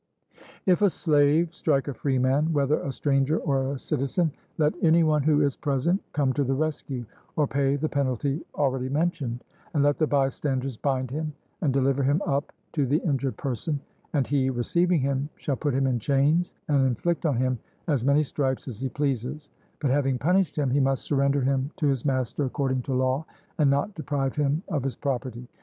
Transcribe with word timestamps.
If 0.65 0.81
a 0.81 0.89
slave 0.89 1.53
strike 1.53 1.87
a 1.87 1.93
freeman, 1.93 2.51
whether 2.53 2.79
a 2.81 2.91
stranger 2.91 3.37
or 3.37 3.71
a 3.71 3.77
citizen, 3.77 4.31
let 4.57 4.73
any 4.81 5.03
one 5.03 5.21
who 5.21 5.41
is 5.43 5.55
present 5.55 6.01
come 6.13 6.33
to 6.33 6.43
the 6.43 6.55
rescue, 6.55 7.05
or 7.35 7.45
pay 7.45 7.75
the 7.75 7.87
penalty 7.87 8.43
already 8.55 8.89
mentioned; 8.89 9.43
and 9.75 9.83
let 9.83 9.99
the 9.99 10.07
bystanders 10.07 10.75
bind 10.75 11.11
him, 11.11 11.33
and 11.61 11.71
deliver 11.71 12.01
him 12.01 12.19
up 12.25 12.51
to 12.73 12.87
the 12.87 12.97
injured 13.03 13.37
person, 13.37 13.79
and 14.13 14.25
he 14.25 14.49
receiving 14.49 15.01
him 15.01 15.29
shall 15.35 15.55
put 15.55 15.75
him 15.75 15.85
in 15.85 15.99
chains, 15.99 16.55
and 16.67 16.81
inflict 16.87 17.23
on 17.27 17.37
him 17.37 17.59
as 17.87 18.03
many 18.03 18.23
stripes 18.23 18.67
as 18.67 18.79
he 18.81 18.89
pleases; 18.89 19.49
but 19.79 19.91
having 19.91 20.17
punished 20.17 20.55
him 20.57 20.71
he 20.71 20.79
must 20.79 21.03
surrender 21.05 21.41
him 21.41 21.69
to 21.75 21.85
his 21.85 22.05
master 22.05 22.43
according 22.45 22.81
to 22.81 22.91
law, 22.95 23.23
and 23.59 23.69
not 23.69 23.93
deprive 23.93 24.35
him 24.35 24.63
of 24.67 24.81
his 24.81 24.95
property. 24.95 25.47